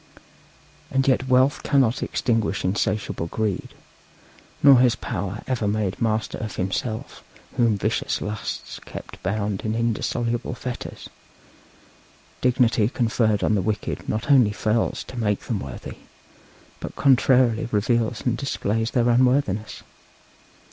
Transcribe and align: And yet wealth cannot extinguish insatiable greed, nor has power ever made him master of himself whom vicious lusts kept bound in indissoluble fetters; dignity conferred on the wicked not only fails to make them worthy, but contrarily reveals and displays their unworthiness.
And 0.89 1.07
yet 1.07 1.27
wealth 1.27 1.61
cannot 1.61 2.01
extinguish 2.01 2.65
insatiable 2.65 3.27
greed, 3.27 3.75
nor 4.63 4.79
has 4.79 4.95
power 4.95 5.41
ever 5.45 5.67
made 5.67 5.93
him 5.93 6.03
master 6.05 6.39
of 6.39 6.55
himself 6.55 7.23
whom 7.55 7.77
vicious 7.77 8.19
lusts 8.19 8.79
kept 8.83 9.21
bound 9.21 9.61
in 9.63 9.75
indissoluble 9.75 10.55
fetters; 10.55 11.07
dignity 12.41 12.89
conferred 12.89 13.43
on 13.43 13.53
the 13.53 13.61
wicked 13.61 14.09
not 14.09 14.31
only 14.31 14.51
fails 14.51 15.03
to 15.03 15.19
make 15.19 15.41
them 15.41 15.59
worthy, 15.59 15.97
but 16.79 16.95
contrarily 16.95 17.69
reveals 17.71 18.25
and 18.25 18.37
displays 18.39 18.89
their 18.89 19.07
unworthiness. 19.07 19.83